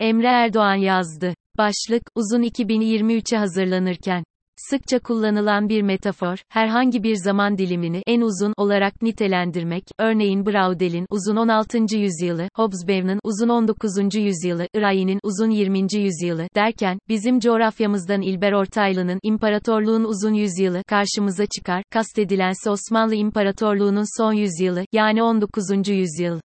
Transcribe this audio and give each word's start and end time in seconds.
Emre 0.00 0.26
Erdoğan 0.26 0.74
yazdı. 0.74 1.34
Başlık, 1.58 2.02
uzun 2.14 2.42
2023'e 2.42 3.38
hazırlanırken. 3.38 4.24
Sıkça 4.56 4.98
kullanılan 4.98 5.68
bir 5.68 5.82
metafor, 5.82 6.36
herhangi 6.48 7.02
bir 7.02 7.16
zaman 7.16 7.58
dilimini 7.58 8.02
en 8.06 8.20
uzun 8.20 8.54
olarak 8.56 9.02
nitelendirmek, 9.02 9.84
örneğin 9.98 10.46
Braudel'in 10.46 11.06
uzun 11.10 11.36
16. 11.36 11.78
yüzyılı, 11.96 12.48
Hobsbawm'ın 12.56 13.20
uzun 13.24 13.48
19. 13.48 14.14
yüzyılı, 14.14 14.68
Irayi'nin 14.74 15.20
uzun 15.22 15.50
20. 15.50 15.78
yüzyılı 15.94 16.48
derken, 16.54 16.98
bizim 17.08 17.40
coğrafyamızdan 17.40 18.22
İlber 18.22 18.52
Ortaylı'nın 18.52 19.18
İmparatorluğun 19.22 20.04
uzun 20.04 20.34
yüzyılı 20.34 20.82
karşımıza 20.86 21.46
çıkar, 21.46 21.82
kastedilense 21.90 22.70
Osmanlı 22.70 23.14
İmparatorluğu'nun 23.14 24.18
son 24.22 24.32
yüzyılı, 24.32 24.84
yani 24.92 25.22
19. 25.22 25.88
yüzyıl. 25.88 26.40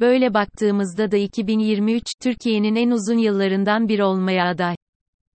Böyle 0.00 0.34
baktığımızda 0.34 1.10
da 1.10 1.16
2023, 1.16 2.02
Türkiye'nin 2.22 2.74
en 2.76 2.90
uzun 2.90 3.18
yıllarından 3.18 3.88
biri 3.88 4.04
olmaya 4.04 4.46
aday. 4.46 4.74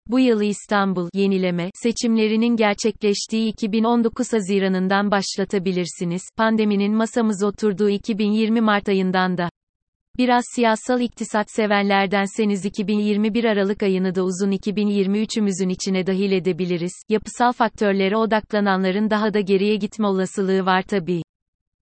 Bu 0.08 0.20
yılı 0.20 0.44
İstanbul 0.44 1.10
yenileme 1.14 1.70
seçimlerinin 1.84 2.56
gerçekleştiği 2.56 3.50
2019 3.50 4.34
Haziran'ından 4.34 5.12
başlatabilirsiniz. 5.12 6.22
Pandeminin 6.38 6.94
masamız 6.94 7.44
oturduğu 7.44 7.90
2020 7.90 8.62
Mart 8.62 8.90
ayından 8.90 9.38
da. 9.38 9.50
Biraz 10.18 10.44
siyasal 10.56 11.02
iktisat 11.02 11.52
sevenlerdenseniz 11.52 12.66
2021 12.66 13.44
Aralık 13.44 13.84
ayını 13.84 14.16
da 14.16 14.24
uzun 14.24 14.52
2023'ümüzün 14.52 15.70
içine 15.70 16.08
dahil 16.08 16.32
edebiliriz. 16.32 16.94
Yapısal 17.10 17.52
faktörlere 17.52 18.18
odaklananların 18.18 19.10
daha 19.10 19.34
da 19.34 19.40
geriye 19.40 19.76
gitme 19.76 20.08
olasılığı 20.08 20.66
var 20.66 20.82
tabii. 20.82 21.22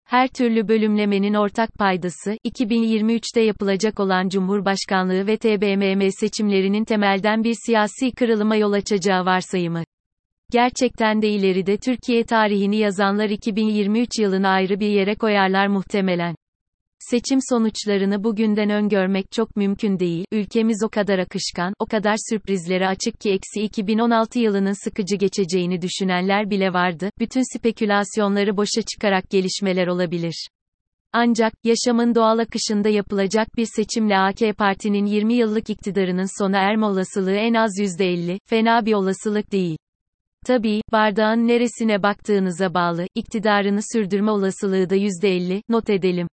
Her 0.08 0.28
türlü 0.28 0.68
bölümlemenin 0.68 1.34
ortak 1.34 1.74
paydası, 1.74 2.38
2023'te 2.46 3.42
yapılacak 3.42 4.00
olan 4.00 4.30
Cumhurbaşkanlığı 4.30 5.28
ve 5.28 5.38
TBMM 5.38 6.12
seçimlerinin 6.20 6.86
temelden 6.86 7.44
bir 7.44 7.56
siyasi 7.66 8.12
kırılıma 8.12 8.56
yol 8.56 8.72
açacağı 8.72 9.26
varsayımı. 9.26 9.84
Gerçekten 10.52 11.22
de 11.22 11.30
ileride 11.30 11.78
Türkiye 11.78 12.24
tarihini 12.24 12.78
yazanlar 12.78 13.30
2023 13.30 14.10
yılını 14.20 14.48
ayrı 14.48 14.80
bir 14.80 14.90
yere 14.90 15.16
koyarlar 15.16 15.68
muhtemelen. 15.68 16.36
Seçim 17.10 17.40
sonuçlarını 17.50 18.24
bugünden 18.24 18.70
öngörmek 18.70 19.32
çok 19.32 19.56
mümkün 19.56 20.00
değil. 20.00 20.26
Ülkemiz 20.32 20.84
o 20.84 20.90
kadar 20.90 21.20
akışkan, 21.20 21.74
o 21.80 21.86
kadar 21.86 22.16
sürprizlere 22.30 22.88
açık 22.88 23.20
ki 23.20 23.32
eksi 23.32 23.62
2016 23.62 24.40
yılının 24.40 24.84
sıkıcı 24.84 25.16
geçeceğini 25.16 25.82
düşünenler 25.82 26.50
bile 26.50 26.74
vardı. 26.74 27.10
Bütün 27.20 27.58
spekülasyonları 27.58 28.58
boşa 28.58 28.82
çıkarak 28.82 29.30
gelişmeler 29.30 29.88
olabilir. 29.88 30.48
Ancak, 31.14 31.54
yaşamın 31.64 32.16
doğal 32.16 32.38
akışında 32.38 32.90
yapılacak 32.90 33.48
bir 33.58 33.68
seçimle 33.76 34.18
AK 34.18 34.58
Parti'nin 34.58 35.06
20 35.06 35.34
yıllık 35.34 35.70
iktidarının 35.70 36.40
sona 36.44 36.58
erme 36.58 36.86
olasılığı 36.86 37.36
en 37.36 37.54
az 37.54 37.72
%50, 37.80 38.40
fena 38.46 38.86
bir 38.86 38.94
olasılık 38.94 39.52
değil. 39.52 39.78
Tabii, 40.46 40.82
bardağın 40.92 41.48
neresine 41.48 42.04
baktığınıza 42.04 42.74
bağlı, 42.74 43.06
iktidarını 43.16 43.80
sürdürme 43.94 44.32
olasılığı 44.32 44.90
da 44.90 44.96
%50, 44.96 45.62
not 45.70 45.90
edelim. 45.90 46.28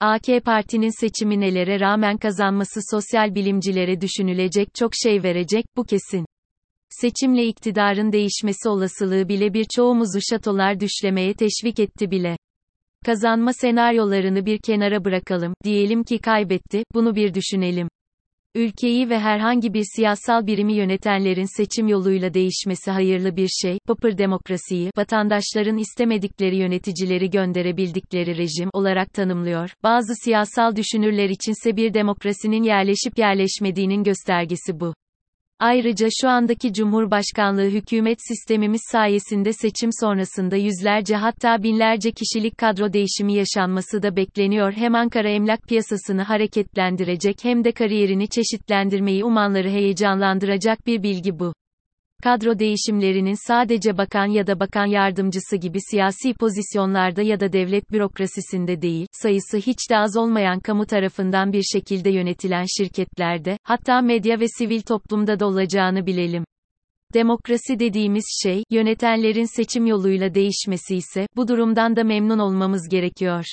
AK 0.00 0.44
Parti'nin 0.44 1.00
seçimi 1.00 1.40
nelere 1.40 1.80
rağmen 1.80 2.16
kazanması 2.16 2.80
sosyal 2.90 3.34
bilimcilere 3.34 4.00
düşünülecek 4.00 4.68
çok 4.74 4.90
şey 5.02 5.22
verecek, 5.22 5.64
bu 5.76 5.84
kesin. 5.84 6.26
Seçimle 6.88 7.46
iktidarın 7.46 8.12
değişmesi 8.12 8.68
olasılığı 8.68 9.28
bile 9.28 9.54
birçoğumuzu 9.54 10.18
şatolar 10.30 10.80
düşlemeye 10.80 11.34
teşvik 11.34 11.80
etti 11.80 12.10
bile. 12.10 12.36
Kazanma 13.04 13.52
senaryolarını 13.52 14.46
bir 14.46 14.58
kenara 14.58 15.04
bırakalım, 15.04 15.54
diyelim 15.64 16.04
ki 16.04 16.18
kaybetti, 16.18 16.82
bunu 16.94 17.14
bir 17.16 17.34
düşünelim. 17.34 17.88
Ülkeyi 18.56 19.10
ve 19.10 19.18
herhangi 19.18 19.74
bir 19.74 19.84
siyasal 19.96 20.46
birimi 20.46 20.74
yönetenlerin 20.74 21.56
seçim 21.56 21.88
yoluyla 21.88 22.34
değişmesi 22.34 22.90
hayırlı 22.90 23.36
bir 23.36 23.48
şey. 23.48 23.78
Popper 23.86 24.18
demokrasiyi, 24.18 24.90
vatandaşların 24.96 25.78
istemedikleri 25.78 26.56
yöneticileri 26.56 27.30
gönderebildikleri 27.30 28.36
rejim 28.36 28.70
olarak 28.72 29.14
tanımlıyor. 29.14 29.70
Bazı 29.82 30.14
siyasal 30.24 30.76
düşünürler 30.76 31.28
içinse 31.28 31.76
bir 31.76 31.94
demokrasinin 31.94 32.62
yerleşip 32.62 33.18
yerleşmediğinin 33.18 34.04
göstergesi 34.04 34.80
bu. 34.80 34.94
Ayrıca 35.58 36.08
şu 36.20 36.28
andaki 36.28 36.72
Cumhurbaşkanlığı 36.72 37.68
hükümet 37.68 38.18
sistemimiz 38.28 38.80
sayesinde 38.92 39.52
seçim 39.52 39.90
sonrasında 40.00 40.56
yüzlerce 40.56 41.16
hatta 41.16 41.62
binlerce 41.62 42.10
kişilik 42.12 42.58
kadro 42.58 42.92
değişimi 42.92 43.34
yaşanması 43.34 44.02
da 44.02 44.16
bekleniyor. 44.16 44.72
Hem 44.72 44.94
Ankara 44.94 45.28
emlak 45.28 45.62
piyasasını 45.62 46.22
hareketlendirecek 46.22 47.36
hem 47.42 47.64
de 47.64 47.72
kariyerini 47.72 48.28
çeşitlendirmeyi 48.28 49.24
umanları 49.24 49.68
heyecanlandıracak 49.68 50.86
bir 50.86 51.02
bilgi 51.02 51.38
bu. 51.38 51.54
Kadro 52.24 52.58
değişimlerinin 52.58 53.46
sadece 53.48 53.98
bakan 53.98 54.26
ya 54.26 54.46
da 54.46 54.60
bakan 54.60 54.86
yardımcısı 54.86 55.56
gibi 55.56 55.78
siyasi 55.90 56.34
pozisyonlarda 56.34 57.22
ya 57.22 57.40
da 57.40 57.52
devlet 57.52 57.92
bürokrasisinde 57.92 58.82
değil, 58.82 59.06
sayısı 59.12 59.56
hiç 59.56 59.90
de 59.90 59.98
az 59.98 60.16
olmayan 60.16 60.60
kamu 60.60 60.86
tarafından 60.86 61.52
bir 61.52 61.62
şekilde 61.62 62.10
yönetilen 62.10 62.64
şirketlerde, 62.78 63.58
hatta 63.62 64.00
medya 64.00 64.40
ve 64.40 64.46
sivil 64.58 64.80
toplumda 64.80 65.40
da 65.40 65.46
olacağını 65.46 66.06
bilelim. 66.06 66.44
Demokrasi 67.14 67.78
dediğimiz 67.78 68.24
şey, 68.42 68.62
yönetenlerin 68.70 69.56
seçim 69.56 69.86
yoluyla 69.86 70.34
değişmesi 70.34 70.96
ise, 70.96 71.26
bu 71.36 71.48
durumdan 71.48 71.96
da 71.96 72.04
memnun 72.04 72.38
olmamız 72.38 72.88
gerekiyor. 72.88 73.44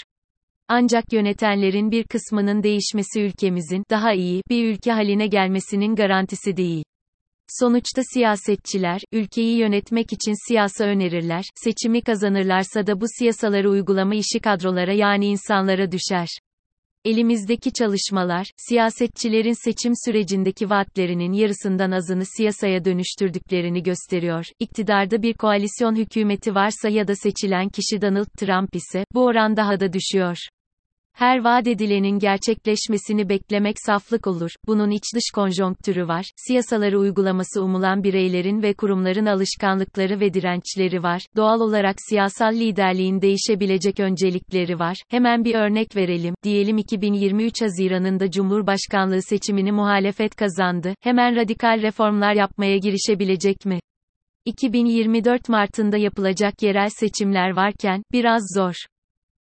Ancak 0.68 1.14
yönetenlerin 1.14 1.92
bir 1.92 2.04
kısmının 2.04 2.64
değişmesi 2.64 3.22
ülkemizin, 3.22 3.84
daha 3.90 4.14
iyi, 4.14 4.42
bir 4.50 4.72
ülke 4.74 4.92
haline 4.92 5.28
gelmesinin 5.28 5.96
garantisi 5.96 6.58
değil. 6.58 6.84
Sonuçta 7.60 8.02
siyasetçiler, 8.14 9.02
ülkeyi 9.12 9.58
yönetmek 9.58 10.14
için 10.14 10.48
siyasa 10.48 10.84
önerirler, 10.84 11.44
seçimi 11.56 12.02
kazanırlarsa 12.02 12.88
da 12.88 13.02
bu 13.02 13.06
siyasaları 13.20 13.70
uygulama 13.70 14.16
işi 14.16 14.40
kadrolara 14.40 14.94
yani 14.94 15.26
insanlara 15.26 15.92
düşer. 15.92 16.28
Elimizdeki 17.06 17.74
çalışmalar, 17.74 18.48
siyasetçilerin 18.58 19.64
seçim 19.64 19.94
sürecindeki 20.06 20.70
vaatlerinin 20.70 21.34
yarısından 21.34 21.92
azını 21.92 22.24
siyasaya 22.38 22.86
dönüştürdüklerini 22.86 23.84
gösteriyor. 23.84 24.46
İktidarda 24.60 25.22
bir 25.22 25.34
koalisyon 25.34 25.96
hükümeti 25.96 26.56
varsa 26.56 26.90
ya 26.90 27.08
da 27.08 27.16
seçilen 27.16 27.70
kişi 27.70 28.02
Donald 28.02 28.30
Trump 28.38 28.76
ise, 28.76 29.06
bu 29.14 29.26
oran 29.26 29.58
daha 29.58 29.80
da 29.80 29.94
düşüyor. 29.94 30.38
Her 31.22 31.44
vaat 31.44 31.68
edilenin 31.68 32.20
gerçekleşmesini 32.20 33.30
beklemek 33.30 33.76
saflık 33.86 34.28
olur. 34.28 34.52
Bunun 34.68 34.92
iç 34.92 35.04
dış 35.16 35.24
konjonktürü 35.36 36.08
var. 36.08 36.26
Siyasaları 36.48 37.00
uygulaması 37.00 37.64
umulan 37.64 38.04
bireylerin 38.04 38.62
ve 38.62 38.74
kurumların 38.74 39.26
alışkanlıkları 39.26 40.20
ve 40.20 40.34
dirençleri 40.34 41.04
var. 41.04 41.22
Doğal 41.36 41.60
olarak 41.60 41.96
siyasal 42.10 42.54
liderliğin 42.54 43.22
değişebilecek 43.22 44.00
öncelikleri 44.00 44.80
var. 44.80 44.98
Hemen 45.10 45.46
bir 45.46 45.56
örnek 45.56 45.96
verelim. 45.96 46.36
Diyelim 46.44 46.78
2023 46.78 47.62
Haziran'ında 47.62 48.32
Cumhurbaşkanlığı 48.32 49.22
seçimini 49.22 49.72
muhalefet 49.72 50.36
kazandı. 50.36 50.94
Hemen 51.02 51.36
radikal 51.36 51.82
reformlar 51.82 52.34
yapmaya 52.34 52.78
girişebilecek 52.78 53.66
mi? 53.66 53.80
2024 54.46 55.50
Mart'ında 55.50 55.98
yapılacak 55.98 56.62
yerel 56.62 56.90
seçimler 56.90 57.56
varken, 57.56 58.04
biraz 58.12 58.42
zor. 58.56 58.76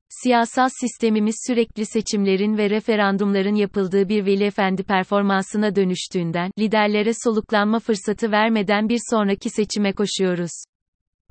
Siyasal 0.09 0.69
sistemimiz 0.81 1.35
sürekli 1.47 1.85
seçimlerin 1.85 2.57
ve 2.57 2.69
referandumların 2.69 3.55
yapıldığı 3.55 4.09
bir 4.09 4.25
veli 4.25 4.43
efendi 4.43 4.83
performansına 4.83 5.75
dönüştüğünden, 5.75 6.51
liderlere 6.59 7.11
soluklanma 7.23 7.79
fırsatı 7.79 8.31
vermeden 8.31 8.89
bir 8.89 8.99
sonraki 9.09 9.49
seçime 9.49 9.93
koşuyoruz. 9.93 10.51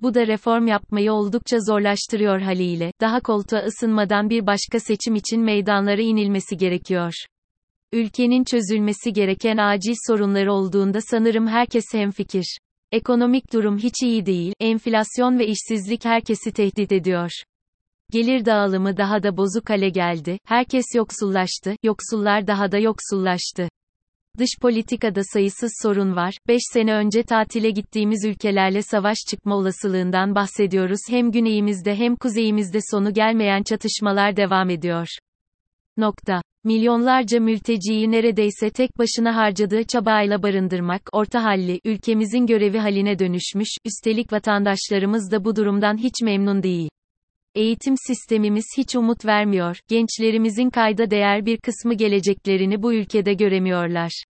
Bu 0.02 0.14
da 0.14 0.26
reform 0.26 0.66
yapmayı 0.66 1.12
oldukça 1.12 1.56
zorlaştırıyor 1.60 2.40
haliyle, 2.40 2.92
daha 3.00 3.20
koltuğa 3.20 3.60
ısınmadan 3.60 4.30
bir 4.30 4.46
başka 4.46 4.80
seçim 4.80 5.14
için 5.14 5.40
meydanlara 5.40 6.02
inilmesi 6.02 6.56
gerekiyor. 6.56 7.12
Ülkenin 7.92 8.44
çözülmesi 8.44 9.12
gereken 9.12 9.56
acil 9.56 9.94
sorunları 10.06 10.52
olduğunda 10.52 10.98
sanırım 11.00 11.46
herkes 11.46 11.84
hemfikir. 11.92 12.58
Ekonomik 12.92 13.52
durum 13.52 13.78
hiç 13.78 14.02
iyi 14.02 14.26
değil, 14.26 14.52
enflasyon 14.60 15.38
ve 15.38 15.46
işsizlik 15.46 16.04
herkesi 16.04 16.52
tehdit 16.52 16.92
ediyor. 16.92 17.30
Gelir 18.12 18.44
dağılımı 18.44 18.96
daha 18.96 19.22
da 19.22 19.36
bozuk 19.36 19.70
hale 19.70 19.88
geldi, 19.88 20.38
herkes 20.44 20.84
yoksullaştı, 20.96 21.76
yoksullar 21.82 22.46
daha 22.46 22.72
da 22.72 22.78
yoksullaştı. 22.78 23.68
Dış 24.38 24.48
politikada 24.62 25.20
sayısız 25.24 25.72
sorun 25.82 26.16
var. 26.16 26.34
5 26.48 26.62
sene 26.72 26.94
önce 26.94 27.22
tatile 27.22 27.70
gittiğimiz 27.70 28.24
ülkelerle 28.24 28.82
savaş 28.82 29.18
çıkma 29.30 29.56
olasılığından 29.56 30.34
bahsediyoruz. 30.34 31.00
Hem 31.08 31.30
güneyimizde 31.30 31.96
hem 31.96 32.16
kuzeyimizde 32.16 32.78
sonu 32.90 33.14
gelmeyen 33.14 33.62
çatışmalar 33.62 34.36
devam 34.36 34.70
ediyor. 34.70 35.06
Nokta. 35.96 36.42
Milyonlarca 36.64 37.40
mülteciyi 37.40 38.10
neredeyse 38.10 38.70
tek 38.70 38.98
başına 38.98 39.36
harcadığı 39.36 39.84
çabayla 39.84 40.42
barındırmak, 40.42 41.02
orta 41.12 41.44
halli, 41.44 41.80
ülkemizin 41.84 42.46
görevi 42.46 42.78
haline 42.78 43.18
dönüşmüş, 43.18 43.68
üstelik 43.84 44.32
vatandaşlarımız 44.32 45.30
da 45.32 45.44
bu 45.44 45.56
durumdan 45.56 45.96
hiç 45.96 46.22
memnun 46.22 46.62
değil. 46.62 46.88
Eğitim 47.58 47.94
sistemimiz 48.06 48.64
hiç 48.76 48.96
umut 48.96 49.24
vermiyor, 49.24 49.80
gençlerimizin 49.88 50.70
kayda 50.70 51.10
değer 51.10 51.46
bir 51.46 51.58
kısmı 51.58 51.94
geleceklerini 51.94 52.82
bu 52.82 52.94
ülkede 52.94 53.34
göremiyorlar. 53.34 54.24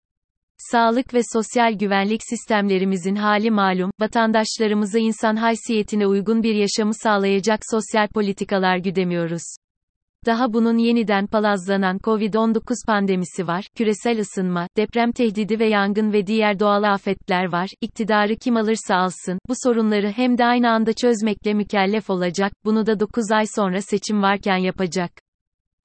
Sağlık 0.59 1.15
ve 1.15 1.21
sosyal 1.33 1.79
güvenlik 1.79 2.21
sistemlerimizin 2.31 3.17
hali 3.17 3.51
malum, 3.51 3.91
vatandaşlarımıza 4.01 4.99
insan 4.99 5.37
haysiyetine 5.37 6.07
uygun 6.07 6.43
bir 6.43 6.55
yaşamı 6.55 6.95
sağlayacak 6.95 7.61
sosyal 7.71 8.09
politikalar 8.09 8.77
güdemiyoruz. 8.77 9.57
Daha 10.29 10.53
bunun 10.53 10.79
yeniden 10.79 11.27
palazlanan 11.27 11.99
Covid-19 11.99 12.87
pandemisi 12.87 13.47
var, 13.47 13.65
küresel 13.75 14.21
ısınma, 14.21 14.69
deprem 14.77 15.13
tehdidi 15.13 15.59
ve 15.59 15.69
yangın 15.69 16.13
ve 16.13 16.27
diğer 16.27 16.61
doğal 16.61 16.83
afetler 16.83 17.53
var. 17.53 17.69
İktidarı 17.81 18.37
kim 18.37 18.57
alırsa 18.57 18.97
alsın, 18.97 19.39
bu 19.49 19.53
sorunları 19.63 20.11
hem 20.11 20.39
de 20.39 20.45
aynı 20.45 20.71
anda 20.71 20.93
çözmekle 20.93 21.55
mükellef 21.55 22.11
olacak, 22.11 22.53
bunu 22.65 22.87
da 22.87 23.01
9 23.01 23.31
ay 23.33 23.45
sonra 23.57 23.83
seçim 23.83 24.23
varken 24.23 24.57
yapacak. 24.57 25.11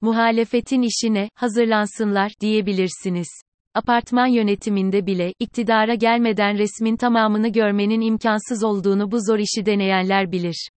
Muhalefetin 0.00 0.82
işine, 0.82 1.28
hazırlansınlar, 1.34 2.32
diyebilirsiniz. 2.40 3.28
Apartman 3.74 4.26
yönetiminde 4.26 5.06
bile, 5.06 5.32
iktidara 5.38 5.94
gelmeden 5.94 6.58
resmin 6.58 6.96
tamamını 6.96 7.48
görmenin 7.48 8.00
imkansız 8.00 8.64
olduğunu 8.64 9.10
bu 9.10 9.16
zor 9.20 9.38
işi 9.38 9.66
deneyenler 9.66 10.32
bilir. 10.32 10.68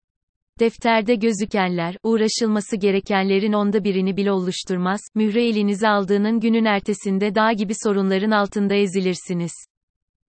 Defterde 0.61 1.15
gözükenler, 1.15 1.97
uğraşılması 2.03 2.77
gerekenlerin 2.77 3.53
onda 3.53 3.85
birini 3.85 4.17
bile 4.17 4.33
oluşturmaz, 4.33 5.01
mühre 5.15 5.49
elinize 5.49 5.89
aldığının 5.89 6.41
günün 6.41 6.65
ertesinde 6.65 7.35
dağ 7.35 7.53
gibi 7.53 7.73
sorunların 7.85 8.31
altında 8.31 8.75
ezilirsiniz. 8.75 9.53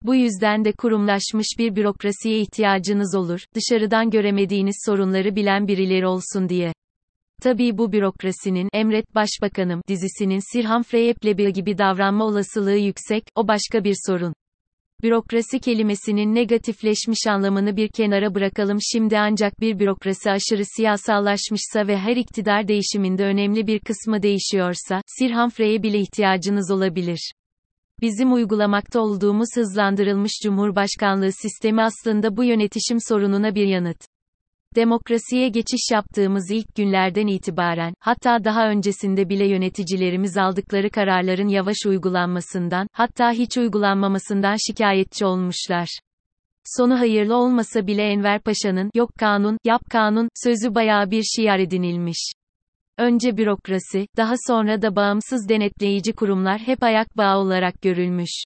Bu 0.04 0.16
yüzden 0.16 0.66
de 0.66 0.72
kurumlaşmış 0.72 1.48
bir 1.60 1.76
bürokrasiye 1.76 2.40
ihtiyacınız 2.40 3.16
olur, 3.16 3.40
dışarıdan 3.56 4.10
göremediğiniz 4.10 4.76
sorunları 4.86 5.36
bilen 5.36 5.68
birileri 5.68 6.08
olsun 6.08 6.50
diye. 6.50 6.74
Tabii 7.42 7.78
bu 7.78 7.92
bürokrasinin, 7.92 8.70
Emret 8.74 9.16
Başbakanım, 9.16 9.82
dizisinin 9.88 10.54
Sir 10.54 10.66
Humphrey 10.66 11.12
Appleby 11.12 11.50
gibi 11.50 11.78
davranma 11.78 12.26
olasılığı 12.26 12.78
yüksek, 12.78 13.24
o 13.36 13.48
başka 13.48 13.84
bir 13.84 13.96
sorun. 14.08 14.34
Bürokrasi 15.04 15.60
kelimesinin 15.60 16.36
negatifleşmiş 16.36 17.28
anlamını 17.28 17.78
bir 17.78 17.90
kenara 17.90 18.36
bırakalım 18.36 18.78
şimdi 18.82 19.20
ancak 19.20 19.60
bir 19.60 19.80
bürokrasi 19.80 20.32
aşırı 20.32 20.66
siyasallaşmışsa 20.66 21.88
ve 21.88 21.98
her 21.98 22.16
iktidar 22.16 22.68
değişiminde 22.68 23.24
önemli 23.26 23.68
bir 23.68 23.80
kısmı 23.80 24.22
değişiyorsa, 24.22 25.02
Sir 25.08 25.32
Humphrey'e 25.32 25.84
bile 25.84 26.00
ihtiyacınız 26.00 26.72
olabilir. 26.72 27.32
Bizim 28.02 28.34
uygulamakta 28.34 29.00
olduğumuz 29.00 29.50
hızlandırılmış 29.56 30.32
cumhurbaşkanlığı 30.44 31.32
sistemi 31.32 31.82
aslında 31.82 32.38
bu 32.38 32.44
yönetişim 32.44 32.98
sorununa 33.08 33.56
bir 33.56 33.68
yanıt. 33.68 34.17
Demokrasiye 34.76 35.50
geçiş 35.50 35.92
yaptığımız 35.92 36.52
ilk 36.52 36.76
günlerden 36.76 37.28
itibaren, 37.28 37.94
hatta 38.00 38.44
daha 38.44 38.70
öncesinde 38.70 39.30
bile 39.30 39.48
yöneticilerimiz 39.48 40.38
aldıkları 40.38 40.90
kararların 40.90 41.48
yavaş 41.48 41.78
uygulanmasından, 41.86 42.88
hatta 42.92 43.32
hiç 43.32 43.58
uygulanmamasından 43.58 44.56
şikayetçi 44.68 45.26
olmuşlar. 45.26 45.88
Sonu 46.66 47.00
hayırlı 47.00 47.36
olmasa 47.36 47.88
bile 47.88 48.04
Enver 48.04 48.42
Paşa'nın, 48.42 48.92
yok 48.96 49.10
kanun, 49.20 49.58
yap 49.64 49.82
kanun, 49.90 50.30
sözü 50.44 50.76
bayağı 50.76 51.12
bir 51.12 51.24
şiar 51.24 51.60
edinilmiş. 51.60 52.32
Önce 52.98 53.38
bürokrasi, 53.38 54.08
daha 54.18 54.34
sonra 54.48 54.82
da 54.82 54.96
bağımsız 54.96 55.50
denetleyici 55.50 56.14
kurumlar 56.14 56.60
hep 56.60 56.84
ayak 56.84 57.18
bağı 57.18 57.38
olarak 57.38 57.82
görülmüş. 57.82 58.44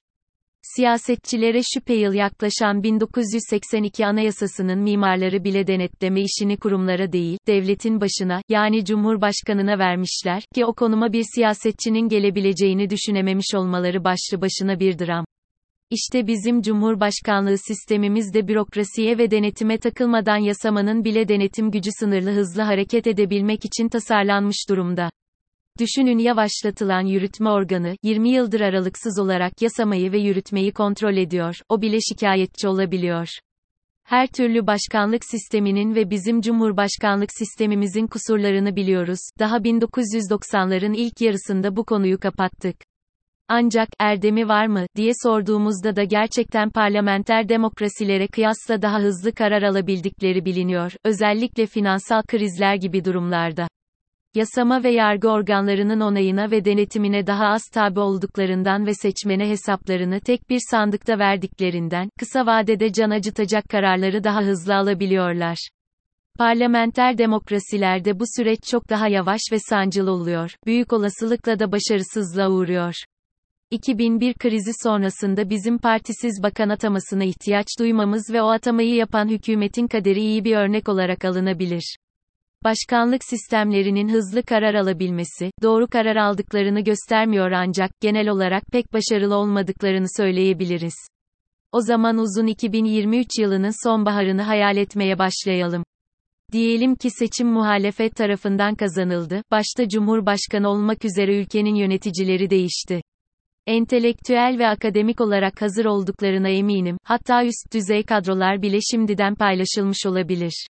Siyasetçilere 0.76 1.62
şüpheyil 1.74 2.14
yaklaşan 2.14 2.84
1982 2.84 4.06
Anayasası'nın 4.06 4.80
mimarları 4.80 5.44
bile 5.44 5.68
denetleme 5.68 6.22
işini 6.22 6.58
kurumlara 6.58 7.12
değil, 7.12 7.38
devletin 7.48 8.02
başına, 8.02 8.42
yani 8.50 8.86
Cumhurbaşkanına 8.86 9.80
vermişler, 9.80 10.44
ki 10.56 10.66
o 10.66 10.74
konuma 10.74 11.14
bir 11.14 11.26
siyasetçinin 11.36 12.10
gelebileceğini 12.10 12.90
düşünememiş 12.90 13.56
olmaları 13.56 14.04
başlı 14.04 14.42
başına 14.42 14.80
bir 14.80 15.00
dram. 15.00 15.26
İşte 15.90 16.28
bizim 16.28 16.62
Cumhurbaşkanlığı 16.62 17.58
sistemimiz 17.58 18.34
de 18.34 18.48
bürokrasiye 18.48 19.18
ve 19.18 19.32
denetime 19.32 19.78
takılmadan 19.78 20.38
yasamanın 20.38 21.04
bile 21.04 21.28
denetim 21.28 21.72
gücü 21.72 21.90
sınırlı 22.00 22.32
hızlı 22.32 22.62
hareket 22.62 23.08
edebilmek 23.08 23.66
için 23.66 23.90
tasarlanmış 23.90 24.70
durumda. 24.70 25.10
Düşünün 25.80 26.18
yavaşlatılan 26.18 27.02
yürütme 27.02 27.50
organı, 27.50 27.96
20 28.04 28.30
yıldır 28.30 28.62
aralıksız 28.62 29.20
olarak 29.20 29.62
yasamayı 29.62 30.12
ve 30.12 30.20
yürütmeyi 30.20 30.72
kontrol 30.72 31.18
ediyor, 31.18 31.56
o 31.70 31.82
bile 31.82 31.98
şikayetçi 32.10 32.68
olabiliyor. 32.68 33.28
Her 34.04 34.28
türlü 34.28 34.68
başkanlık 34.68 35.26
sisteminin 35.26 35.96
ve 35.96 36.10
bizim 36.10 36.42
cumhurbaşkanlık 36.42 37.30
sistemimizin 37.38 38.08
kusurlarını 38.08 38.76
biliyoruz, 38.76 39.20
daha 39.40 39.58
1990'ların 39.58 40.96
ilk 40.96 41.22
yarısında 41.22 41.76
bu 41.76 41.86
konuyu 41.86 42.20
kapattık. 42.20 42.76
Ancak, 43.48 43.90
erdemi 44.00 44.48
var 44.48 44.68
mı, 44.68 44.86
diye 44.96 45.12
sorduğumuzda 45.24 45.96
da 45.96 46.04
gerçekten 46.04 46.70
parlamenter 46.70 47.50
demokrasilere 47.50 48.28
kıyasla 48.28 48.82
daha 48.82 49.00
hızlı 49.00 49.32
karar 49.32 49.62
alabildikleri 49.62 50.46
biliniyor, 50.46 50.92
özellikle 51.06 51.66
finansal 51.66 52.22
krizler 52.24 52.76
gibi 52.76 53.06
durumlarda 53.06 53.68
yasama 54.36 54.84
ve 54.84 54.92
yargı 54.92 55.30
organlarının 55.30 56.00
onayına 56.00 56.52
ve 56.52 56.66
denetimine 56.66 57.28
daha 57.28 57.46
az 57.46 57.62
tabi 57.74 58.00
olduklarından 58.00 58.86
ve 58.86 58.94
seçmene 58.94 59.50
hesaplarını 59.50 60.20
tek 60.20 60.50
bir 60.50 60.60
sandıkta 60.72 61.20
verdiklerinden, 61.20 62.10
kısa 62.20 62.46
vadede 62.46 62.94
can 62.94 63.10
acıtacak 63.10 63.70
kararları 63.70 64.24
daha 64.24 64.42
hızlı 64.42 64.76
alabiliyorlar. 64.76 65.70
Parlamenter 66.38 67.18
demokrasilerde 67.18 68.20
bu 68.20 68.24
süreç 68.38 68.60
çok 68.72 68.90
daha 68.90 69.08
yavaş 69.08 69.42
ve 69.52 69.58
sancılı 69.70 70.12
oluyor, 70.12 70.56
büyük 70.66 70.94
olasılıkla 70.94 71.60
da 71.60 71.72
başarısızlığa 71.72 72.50
uğruyor. 72.50 72.94
2001 73.72 74.34
krizi 74.34 74.72
sonrasında 74.84 75.50
bizim 75.50 75.78
partisiz 75.78 76.44
bakan 76.44 76.70
atamasına 76.70 77.24
ihtiyaç 77.24 77.68
duymamız 77.80 78.30
ve 78.34 78.42
o 78.42 78.48
atamayı 78.48 78.96
yapan 78.96 79.28
hükümetin 79.28 79.88
kaderi 79.88 80.20
iyi 80.20 80.44
bir 80.44 80.56
örnek 80.56 80.90
olarak 80.90 81.26
alınabilir. 81.26 81.96
Başkanlık 82.64 83.24
sistemlerinin 83.24 84.10
hızlı 84.10 84.44
karar 84.44 84.74
alabilmesi, 84.74 85.52
doğru 85.62 85.88
karar 85.88 86.16
aldıklarını 86.16 86.82
göstermiyor 86.82 87.52
ancak 87.52 88.02
genel 88.02 88.30
olarak 88.30 88.64
pek 88.72 88.94
başarılı 88.94 89.36
olmadıklarını 89.36 90.06
söyleyebiliriz. 90.18 90.94
O 91.72 91.82
zaman 91.82 92.18
uzun 92.18 92.48
2023 92.48 93.40
yılının 93.40 93.84
sonbaharını 93.84 94.42
hayal 94.42 94.78
etmeye 94.78 95.20
başlayalım. 95.20 95.84
Diyelim 96.52 96.96
ki 96.96 97.10
seçim 97.10 97.48
muhalefet 97.48 98.16
tarafından 98.16 98.76
kazanıldı, 98.76 99.44
başta 99.52 99.90
Cumhurbaşkanı 99.90 100.70
olmak 100.70 101.06
üzere 101.06 101.42
ülkenin 101.42 101.76
yöneticileri 101.76 102.50
değişti. 102.50 103.02
Entelektüel 103.68 104.56
ve 104.60 104.68
akademik 104.68 105.22
olarak 105.22 105.62
hazır 105.62 105.86
olduklarına 105.86 106.50
eminim, 106.50 106.98
hatta 107.04 107.46
üst 107.46 107.74
düzey 107.74 108.04
kadrolar 108.04 108.62
bile 108.62 108.78
şimdiden 108.92 109.36
paylaşılmış 109.36 110.06
olabilir. 110.06 110.68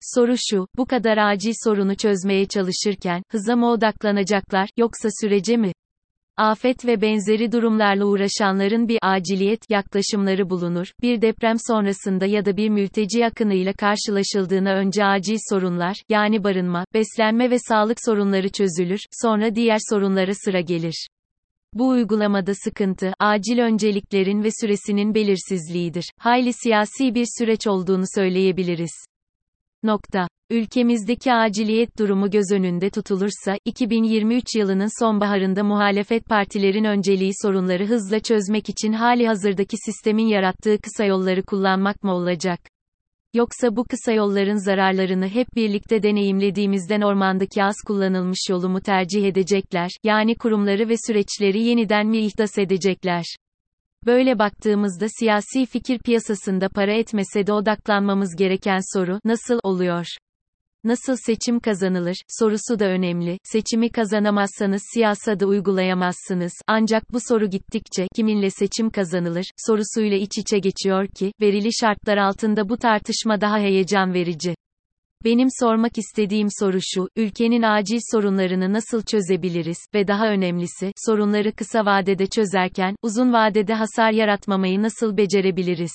Soru 0.00 0.34
şu, 0.50 0.66
bu 0.76 0.86
kadar 0.86 1.18
acil 1.18 1.52
sorunu 1.64 1.96
çözmeye 1.96 2.46
çalışırken, 2.46 3.22
hıza 3.30 3.56
mı 3.56 3.70
odaklanacaklar, 3.70 4.68
yoksa 4.76 5.08
sürece 5.20 5.56
mi? 5.56 5.72
Afet 6.36 6.86
ve 6.86 7.02
benzeri 7.02 7.52
durumlarla 7.52 8.04
uğraşanların 8.04 8.88
bir 8.88 8.98
aciliyet 9.02 9.70
yaklaşımları 9.70 10.50
bulunur. 10.50 10.86
Bir 11.02 11.22
deprem 11.22 11.56
sonrasında 11.66 12.26
ya 12.26 12.44
da 12.44 12.56
bir 12.56 12.68
mülteci 12.68 13.26
akınıyla 13.26 13.72
karşılaşıldığına 13.72 14.74
önce 14.74 15.04
acil 15.04 15.36
sorunlar, 15.50 15.96
yani 16.08 16.44
barınma, 16.44 16.84
beslenme 16.94 17.50
ve 17.50 17.58
sağlık 17.58 17.98
sorunları 18.04 18.48
çözülür, 18.48 19.00
sonra 19.22 19.54
diğer 19.54 19.78
sorunlara 19.90 20.32
sıra 20.34 20.60
gelir. 20.60 21.08
Bu 21.74 21.88
uygulamada 21.88 22.54
sıkıntı, 22.54 23.12
acil 23.18 23.58
önceliklerin 23.58 24.42
ve 24.42 24.48
süresinin 24.60 25.14
belirsizliğidir. 25.14 26.10
Hayli 26.18 26.52
siyasi 26.52 27.14
bir 27.14 27.26
süreç 27.38 27.66
olduğunu 27.66 28.04
söyleyebiliriz. 28.14 29.09
Nokta. 29.82 30.28
Ülkemizdeki 30.50 31.32
aciliyet 31.32 31.98
durumu 31.98 32.30
göz 32.30 32.52
önünde 32.52 32.90
tutulursa, 32.90 33.56
2023 33.64 34.44
yılının 34.56 35.00
sonbaharında 35.04 35.64
muhalefet 35.64 36.24
partilerin 36.24 36.84
önceliği 36.84 37.32
sorunları 37.42 37.86
hızla 37.86 38.20
çözmek 38.20 38.68
için 38.68 38.92
hali 38.92 39.26
hazırdaki 39.26 39.76
sistemin 39.76 40.26
yarattığı 40.26 40.78
kısa 40.78 41.04
yolları 41.04 41.42
kullanmak 41.42 42.02
mı 42.02 42.14
olacak? 42.14 42.60
Yoksa 43.34 43.76
bu 43.76 43.84
kısa 43.84 44.12
yolların 44.12 44.64
zararlarını 44.66 45.28
hep 45.28 45.46
birlikte 45.56 46.02
deneyimlediğimizden 46.02 47.00
ormandaki 47.00 47.64
az 47.64 47.76
kullanılmış 47.86 48.40
yolu 48.50 48.68
mu 48.68 48.80
tercih 48.80 49.24
edecekler, 49.24 49.90
yani 50.04 50.34
kurumları 50.34 50.88
ve 50.88 50.94
süreçleri 51.06 51.62
yeniden 51.62 52.06
mi 52.06 52.18
ihdas 52.18 52.58
edecekler? 52.58 53.24
Böyle 54.06 54.38
baktığımızda 54.38 55.06
siyasi 55.18 55.66
fikir 55.66 55.98
piyasasında 55.98 56.68
para 56.68 56.92
etmese 56.92 57.46
de 57.46 57.52
odaklanmamız 57.52 58.36
gereken 58.36 58.80
soru, 58.94 59.20
nasıl 59.24 59.60
oluyor? 59.62 60.06
Nasıl 60.84 61.16
seçim 61.16 61.60
kazanılır, 61.60 62.16
sorusu 62.28 62.78
da 62.78 62.84
önemli. 62.84 63.38
Seçimi 63.44 63.90
kazanamazsanız 63.90 64.82
siyasada 64.94 65.46
uygulayamazsınız. 65.46 66.52
Ancak 66.66 67.12
bu 67.12 67.18
soru 67.28 67.50
gittikçe, 67.50 68.06
kiminle 68.16 68.50
seçim 68.50 68.90
kazanılır, 68.90 69.44
sorusuyla 69.66 70.16
iç 70.16 70.38
içe 70.38 70.58
geçiyor 70.58 71.06
ki, 71.06 71.32
verili 71.40 71.68
şartlar 71.80 72.16
altında 72.16 72.68
bu 72.68 72.76
tartışma 72.76 73.40
daha 73.40 73.58
heyecan 73.58 74.14
verici. 74.14 74.54
Benim 75.24 75.48
sormak 75.60 75.98
istediğim 75.98 76.48
soru 76.60 76.78
şu, 76.80 77.08
ülkenin 77.16 77.62
acil 77.62 77.98
sorunlarını 78.12 78.72
nasıl 78.72 79.02
çözebiliriz 79.02 79.78
ve 79.94 80.08
daha 80.08 80.28
önemlisi, 80.28 80.92
sorunları 81.06 81.52
kısa 81.52 81.86
vadede 81.86 82.26
çözerken, 82.26 82.96
uzun 83.02 83.32
vadede 83.32 83.74
hasar 83.74 84.10
yaratmamayı 84.10 84.82
nasıl 84.82 85.16
becerebiliriz? 85.16 85.92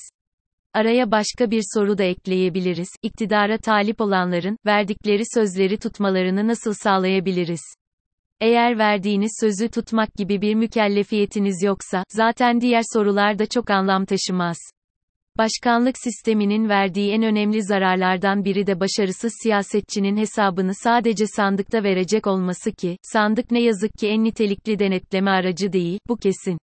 Araya 0.73 1.11
başka 1.11 1.51
bir 1.51 1.63
soru 1.73 1.97
da 1.97 2.03
ekleyebiliriz. 2.03 2.89
İktidara 3.01 3.57
talip 3.57 4.01
olanların, 4.01 4.57
verdikleri 4.65 5.23
sözleri 5.33 5.77
tutmalarını 5.77 6.47
nasıl 6.47 6.73
sağlayabiliriz? 6.73 7.61
Eğer 8.41 8.77
verdiğiniz 8.77 9.31
sözü 9.39 9.69
tutmak 9.69 10.13
gibi 10.13 10.41
bir 10.41 10.55
mükellefiyetiniz 10.55 11.63
yoksa, 11.63 12.03
zaten 12.09 12.61
diğer 12.61 12.83
sorular 12.93 13.39
da 13.39 13.45
çok 13.45 13.69
anlam 13.69 14.05
taşımaz. 14.05 14.57
Başkanlık 15.37 15.97
sisteminin 15.97 16.69
verdiği 16.69 17.11
en 17.11 17.23
önemli 17.23 17.63
zararlardan 17.63 18.45
biri 18.45 18.67
de 18.67 18.79
başarısız 18.79 19.33
siyasetçinin 19.43 20.17
hesabını 20.17 20.71
sadece 20.75 21.27
sandıkta 21.27 21.83
verecek 21.83 22.27
olması 22.27 22.71
ki, 22.71 22.97
sandık 23.01 23.51
ne 23.51 23.61
yazık 23.61 23.93
ki 23.93 24.07
en 24.07 24.23
nitelikli 24.23 24.79
denetleme 24.79 25.31
aracı 25.31 25.73
değil, 25.73 25.99
bu 26.07 26.17
kesin. 26.17 26.57